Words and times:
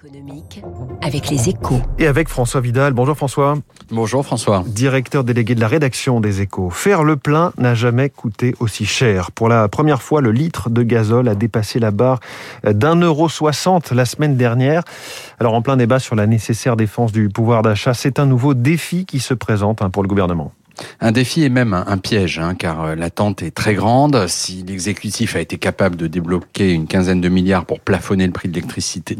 économique 0.00 0.62
avec 1.02 1.28
les 1.28 1.48
échos. 1.48 1.80
Et 1.98 2.06
avec 2.06 2.28
François 2.28 2.60
Vidal. 2.60 2.94
Bonjour 2.94 3.16
François. 3.16 3.58
Bonjour 3.90 4.24
François. 4.24 4.64
Directeur 4.66 5.24
délégué 5.24 5.54
de 5.54 5.60
la 5.60 5.68
rédaction 5.68 6.20
des 6.20 6.40
échos. 6.40 6.70
Faire 6.70 7.04
le 7.04 7.16
plein 7.16 7.52
n'a 7.58 7.74
jamais 7.74 8.08
coûté 8.08 8.54
aussi 8.60 8.86
cher. 8.86 9.30
Pour 9.30 9.48
la 9.48 9.68
première 9.68 10.00
fois, 10.00 10.20
le 10.22 10.32
litre 10.32 10.70
de 10.70 10.82
gazole 10.82 11.28
a 11.28 11.34
dépassé 11.34 11.78
la 11.78 11.90
barre 11.90 12.20
d'un 12.64 12.96
euro 12.96 13.28
soixante 13.28 13.92
la 13.92 14.06
semaine 14.06 14.36
dernière. 14.36 14.84
Alors 15.38 15.54
en 15.54 15.60
plein 15.60 15.76
débat 15.76 15.98
sur 15.98 16.14
la 16.14 16.26
nécessaire 16.26 16.76
défense 16.76 17.12
du 17.12 17.28
pouvoir 17.28 17.62
d'achat, 17.62 17.92
c'est 17.92 18.18
un 18.18 18.26
nouveau 18.26 18.54
défi 18.54 19.04
qui 19.04 19.20
se 19.20 19.34
présente 19.34 19.82
hein, 19.82 19.90
pour 19.90 20.02
le 20.02 20.08
gouvernement. 20.08 20.52
Un 21.00 21.12
défi 21.12 21.42
et 21.42 21.48
même 21.48 21.74
un 21.74 21.98
piège, 21.98 22.38
hein, 22.38 22.54
car 22.54 22.82
euh, 22.82 22.94
l'attente 22.94 23.42
est 23.42 23.50
très 23.50 23.74
grande. 23.74 24.26
Si 24.28 24.62
l'exécutif 24.66 25.36
a 25.36 25.40
été 25.40 25.58
capable 25.58 25.96
de 25.96 26.06
débloquer 26.06 26.72
une 26.72 26.86
quinzaine 26.86 27.20
de 27.20 27.28
milliards 27.28 27.64
pour 27.64 27.80
plafonner 27.80 28.26
le 28.26 28.32
prix 28.32 28.48
de 28.48 28.60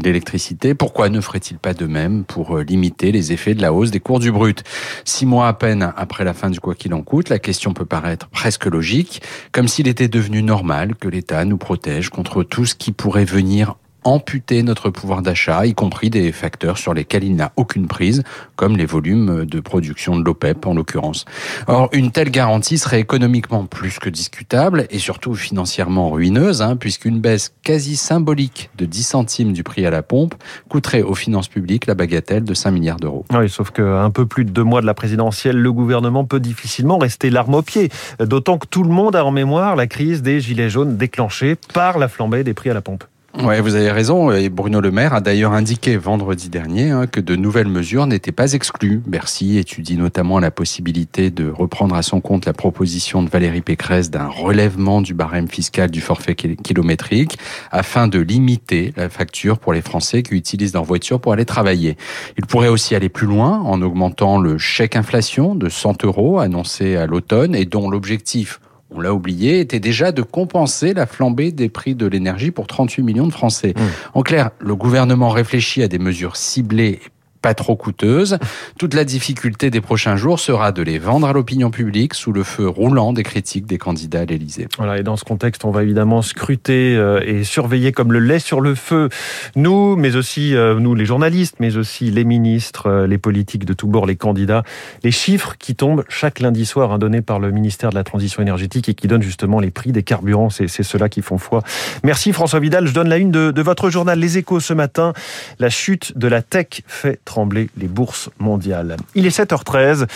l'électricité, 0.02 0.74
pourquoi 0.74 1.08
ne 1.08 1.20
ferait-il 1.20 1.58
pas 1.58 1.74
de 1.74 1.86
même 1.86 2.24
pour 2.24 2.56
euh, 2.56 2.62
limiter 2.62 3.12
les 3.12 3.32
effets 3.32 3.54
de 3.54 3.62
la 3.62 3.72
hausse 3.72 3.90
des 3.90 4.00
cours 4.00 4.20
du 4.20 4.32
brut? 4.32 4.62
Six 5.04 5.26
mois 5.26 5.48
à 5.48 5.52
peine 5.52 5.92
après 5.96 6.24
la 6.24 6.34
fin 6.34 6.50
du 6.50 6.60
quoi 6.60 6.74
qu'il 6.74 6.94
en 6.94 7.02
coûte, 7.02 7.28
la 7.28 7.38
question 7.38 7.72
peut 7.72 7.86
paraître 7.86 8.28
presque 8.28 8.66
logique, 8.66 9.22
comme 9.52 9.68
s'il 9.68 9.88
était 9.88 10.08
devenu 10.08 10.42
normal 10.42 10.94
que 10.96 11.08
l'État 11.08 11.44
nous 11.44 11.58
protège 11.58 12.10
contre 12.10 12.42
tout 12.42 12.66
ce 12.66 12.74
qui 12.74 12.92
pourrait 12.92 13.24
venir 13.24 13.76
amputer 14.04 14.62
notre 14.62 14.90
pouvoir 14.90 15.22
d'achat, 15.22 15.66
y 15.66 15.74
compris 15.74 16.10
des 16.10 16.32
facteurs 16.32 16.78
sur 16.78 16.94
lesquels 16.94 17.24
il 17.24 17.36
n'a 17.36 17.52
aucune 17.56 17.86
prise, 17.86 18.22
comme 18.56 18.76
les 18.76 18.86
volumes 18.86 19.44
de 19.44 19.60
production 19.60 20.18
de 20.18 20.24
l'OPEP 20.24 20.66
en 20.66 20.74
l'occurrence. 20.74 21.24
Or, 21.66 21.88
une 21.92 22.10
telle 22.10 22.30
garantie 22.30 22.78
serait 22.78 23.00
économiquement 23.00 23.64
plus 23.66 23.98
que 23.98 24.08
discutable 24.08 24.86
et 24.90 24.98
surtout 24.98 25.34
financièrement 25.34 26.10
ruineuse, 26.10 26.62
hein, 26.62 26.76
puisqu'une 26.76 27.20
baisse 27.20 27.52
quasi 27.62 27.96
symbolique 27.96 28.70
de 28.76 28.86
10 28.86 29.02
centimes 29.02 29.52
du 29.52 29.62
prix 29.62 29.86
à 29.86 29.90
la 29.90 30.02
pompe 30.02 30.34
coûterait 30.68 31.02
aux 31.02 31.14
finances 31.14 31.48
publiques 31.48 31.86
la 31.86 31.94
bagatelle 31.94 32.44
de 32.44 32.54
5 32.54 32.70
milliards 32.70 32.98
d'euros. 32.98 33.24
Oui, 33.32 33.48
sauf 33.48 33.70
qu'un 33.70 34.10
peu 34.10 34.26
plus 34.26 34.44
de 34.44 34.50
deux 34.50 34.64
mois 34.64 34.80
de 34.80 34.86
la 34.86 34.94
présidentielle, 34.94 35.56
le 35.56 35.72
gouvernement 35.72 36.24
peut 36.24 36.40
difficilement 36.40 36.98
rester 36.98 37.30
l'arme 37.30 37.54
au 37.54 37.62
pied, 37.62 37.90
d'autant 38.18 38.58
que 38.58 38.66
tout 38.66 38.82
le 38.82 38.90
monde 38.90 39.16
a 39.16 39.24
en 39.24 39.30
mémoire 39.30 39.76
la 39.76 39.86
crise 39.86 40.22
des 40.22 40.40
gilets 40.40 40.70
jaunes 40.70 40.96
déclenchée 40.96 41.56
par 41.74 41.98
la 41.98 42.08
flambée 42.08 42.44
des 42.44 42.54
prix 42.54 42.70
à 42.70 42.74
la 42.74 42.80
pompe. 42.80 43.04
Vous 43.32 43.74
avez 43.76 43.92
raison. 43.92 44.30
Bruno 44.50 44.80
Le 44.80 44.90
Maire 44.90 45.14
a 45.14 45.20
d'ailleurs 45.20 45.52
indiqué 45.52 45.96
vendredi 45.96 46.48
dernier 46.48 46.90
hein, 46.90 47.06
que 47.06 47.20
de 47.20 47.36
nouvelles 47.36 47.68
mesures 47.68 48.06
n'étaient 48.06 48.32
pas 48.32 48.54
exclues. 48.54 49.00
Bercy 49.06 49.56
étudie 49.56 49.96
notamment 49.96 50.40
la 50.40 50.50
possibilité 50.50 51.30
de 51.30 51.48
reprendre 51.48 51.94
à 51.94 52.02
son 52.02 52.20
compte 52.20 52.44
la 52.44 52.52
proposition 52.52 53.22
de 53.22 53.30
Valérie 53.30 53.60
Pécresse 53.60 54.10
d'un 54.10 54.26
relèvement 54.26 55.00
du 55.00 55.14
barème 55.14 55.46
fiscal 55.46 55.90
du 55.90 56.00
forfait 56.00 56.34
kilométrique 56.34 57.38
afin 57.70 58.08
de 58.08 58.18
limiter 58.18 58.92
la 58.96 59.08
facture 59.08 59.58
pour 59.58 59.72
les 59.72 59.82
Français 59.82 60.24
qui 60.24 60.34
utilisent 60.34 60.74
leur 60.74 60.84
voiture 60.84 61.20
pour 61.20 61.32
aller 61.32 61.44
travailler. 61.44 61.96
Il 62.36 62.46
pourrait 62.46 62.68
aussi 62.68 62.96
aller 62.96 63.08
plus 63.08 63.28
loin 63.28 63.60
en 63.60 63.80
augmentant 63.80 64.40
le 64.40 64.58
chèque 64.58 64.96
inflation 64.96 65.54
de 65.54 65.68
100 65.68 66.04
euros 66.04 66.40
annoncé 66.40 66.96
à 66.96 67.06
l'automne 67.06 67.54
et 67.54 67.64
dont 67.64 67.90
l'objectif 67.90 68.60
on 68.90 69.00
l'a 69.00 69.14
oublié, 69.14 69.60
était 69.60 69.80
déjà 69.80 70.12
de 70.12 70.22
compenser 70.22 70.94
la 70.94 71.06
flambée 71.06 71.52
des 71.52 71.68
prix 71.68 71.94
de 71.94 72.06
l'énergie 72.06 72.50
pour 72.50 72.66
38 72.66 73.02
millions 73.02 73.26
de 73.26 73.32
Français. 73.32 73.74
Mmh. 73.76 73.80
En 74.14 74.22
clair, 74.22 74.50
le 74.58 74.74
gouvernement 74.74 75.28
réfléchit 75.28 75.82
à 75.82 75.88
des 75.88 75.98
mesures 75.98 76.36
ciblées 76.36 77.00
pas 77.42 77.54
trop 77.54 77.76
coûteuse. 77.76 78.38
Toute 78.78 78.94
la 78.94 79.04
difficulté 79.04 79.70
des 79.70 79.80
prochains 79.80 80.16
jours 80.16 80.40
sera 80.40 80.72
de 80.72 80.82
les 80.82 80.98
vendre 80.98 81.26
à 81.26 81.32
l'opinion 81.32 81.70
publique 81.70 82.14
sous 82.14 82.32
le 82.32 82.42
feu 82.42 82.68
roulant 82.68 83.12
des 83.12 83.22
critiques 83.22 83.66
des 83.66 83.78
candidats 83.78 84.20
à 84.20 84.24
l'Élysée. 84.24 84.68
Voilà, 84.76 84.98
et 84.98 85.02
dans 85.02 85.16
ce 85.16 85.24
contexte, 85.24 85.64
on 85.64 85.70
va 85.70 85.82
évidemment 85.82 86.22
scruter 86.22 86.96
euh, 86.96 87.20
et 87.24 87.44
surveiller 87.44 87.92
comme 87.92 88.12
le 88.12 88.18
lait 88.18 88.38
sur 88.38 88.60
le 88.60 88.74
feu, 88.74 89.08
nous, 89.56 89.96
mais 89.96 90.16
aussi 90.16 90.54
euh, 90.54 90.78
nous 90.78 90.94
les 90.94 91.06
journalistes, 91.06 91.56
mais 91.60 91.76
aussi 91.76 92.10
les 92.10 92.24
ministres, 92.24 92.86
euh, 92.88 93.06
les 93.06 93.18
politiques 93.18 93.64
de 93.64 93.72
tous 93.72 93.86
bords, 93.86 94.06
les 94.06 94.16
candidats, 94.16 94.62
les 95.02 95.10
chiffres 95.10 95.56
qui 95.58 95.74
tombent 95.74 96.04
chaque 96.08 96.40
lundi 96.40 96.66
soir, 96.66 96.92
hein, 96.92 96.98
donnés 96.98 97.22
par 97.22 97.38
le 97.38 97.50
ministère 97.50 97.90
de 97.90 97.94
la 97.94 98.04
Transition 98.04 98.42
énergétique 98.42 98.88
et 98.88 98.94
qui 98.94 99.08
donnent 99.08 99.22
justement 99.22 99.60
les 99.60 99.70
prix 99.70 99.92
des 99.92 100.02
carburants. 100.02 100.50
C'est 100.50 100.68
ceux-là 100.68 101.08
qui 101.08 101.22
font 101.22 101.38
foi. 101.38 101.62
Merci 102.04 102.32
François 102.32 102.60
Vidal. 102.60 102.86
Je 102.86 102.92
donne 102.92 103.08
la 103.08 103.18
une 103.18 103.30
de, 103.30 103.50
de 103.50 103.62
votre 103.62 103.90
journal 103.90 104.18
Les 104.18 104.38
Échos 104.38 104.60
ce 104.60 104.74
matin. 104.74 105.12
La 105.58 105.70
chute 105.70 106.16
de 106.16 106.28
la 106.28 106.42
tech 106.42 106.82
fait 106.86 107.20
trembler 107.30 107.70
les 107.76 107.86
bourses 107.86 108.28
mondiales. 108.40 108.96
Il 109.14 109.24
est 109.24 109.38
7h13. 109.38 110.08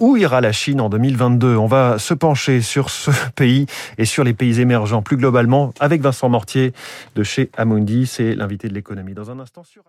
Où 0.00 0.18
ira 0.18 0.42
la 0.42 0.52
Chine 0.52 0.82
en 0.82 0.90
2022 0.90 1.56
On 1.56 1.66
va 1.66 1.98
se 1.98 2.12
pencher 2.12 2.60
sur 2.60 2.90
ce 2.90 3.10
pays 3.34 3.64
et 3.96 4.04
sur 4.04 4.22
les 4.22 4.34
pays 4.34 4.60
émergents 4.60 5.00
plus 5.00 5.16
globalement 5.16 5.72
avec 5.80 6.02
Vincent 6.02 6.28
Mortier 6.28 6.74
de 7.16 7.22
chez 7.22 7.50
Amundi. 7.56 8.06
C'est 8.06 8.34
l'invité 8.34 8.68
de 8.68 8.74
l'économie. 8.74 9.14
Dans 9.14 9.30
un 9.30 9.40
instant 9.40 9.64
sur 9.64 9.82